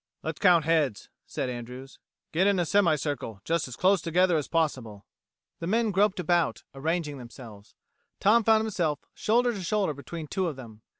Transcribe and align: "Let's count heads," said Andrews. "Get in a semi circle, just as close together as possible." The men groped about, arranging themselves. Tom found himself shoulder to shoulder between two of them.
"Let's 0.23 0.39
count 0.39 0.65
heads," 0.65 1.09
said 1.27 1.47
Andrews. 1.47 1.99
"Get 2.31 2.47
in 2.47 2.57
a 2.57 2.65
semi 2.65 2.95
circle, 2.95 3.39
just 3.45 3.67
as 3.67 3.75
close 3.75 4.01
together 4.01 4.35
as 4.35 4.47
possible." 4.47 5.05
The 5.59 5.67
men 5.67 5.91
groped 5.91 6.19
about, 6.19 6.63
arranging 6.73 7.19
themselves. 7.19 7.75
Tom 8.19 8.43
found 8.43 8.63
himself 8.63 9.01
shoulder 9.13 9.53
to 9.53 9.61
shoulder 9.63 9.93
between 9.93 10.25
two 10.25 10.47
of 10.47 10.55
them. 10.55 10.81